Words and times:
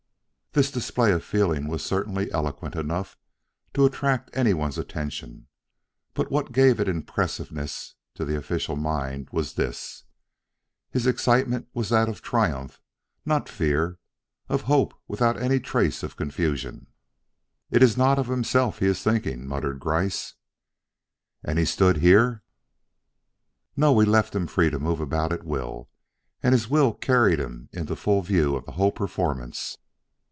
This 0.53 0.69
display 0.69 1.13
of 1.13 1.23
feeling 1.23 1.69
was 1.69 1.81
certainly 1.81 2.29
eloquent 2.33 2.75
enough 2.75 3.15
to 3.73 3.85
attract 3.85 4.35
anyone's 4.35 4.77
attention, 4.77 5.47
but 6.13 6.29
what 6.29 6.51
gave 6.51 6.77
it 6.81 6.89
impressiveness 6.89 7.95
to 8.15 8.25
the 8.25 8.35
official 8.35 8.75
mind 8.75 9.29
was 9.31 9.53
this: 9.53 10.03
his 10.91 11.07
excitement 11.07 11.69
was 11.73 11.87
that 11.87 12.09
of 12.09 12.21
triumph, 12.21 12.81
not 13.25 13.47
fear, 13.47 13.97
of 14.49 14.63
hope 14.63 14.93
without 15.07 15.41
any 15.41 15.57
trace 15.57 16.03
of 16.03 16.17
confusion. 16.17 16.87
"It 17.69 17.81
is 17.81 17.95
not 17.95 18.19
of 18.19 18.27
himself 18.27 18.79
he 18.79 18.87
is 18.87 19.01
thinking," 19.01 19.47
muttered 19.47 19.79
Gryce. 19.79 20.33
"And 21.45 21.59
he 21.59 21.63
stood 21.63 21.99
here?" 21.99 22.43
"No 23.77 23.93
we 23.93 24.03
left 24.03 24.35
him 24.35 24.47
free 24.47 24.69
to 24.69 24.79
move 24.79 24.99
about 24.99 25.31
at 25.31 25.45
will, 25.45 25.89
and 26.43 26.51
his 26.51 26.69
will 26.69 26.93
carried 26.93 27.39
him 27.39 27.69
into 27.71 27.95
full 27.95 28.21
view 28.21 28.57
of 28.57 28.65
the 28.65 28.73
whole 28.73 28.91
performance." 28.91 29.77